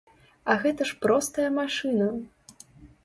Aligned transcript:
А 0.53 0.53
гэта 0.63 0.87
ж 0.91 0.95
простая 1.05 1.45
машына! 1.61 2.09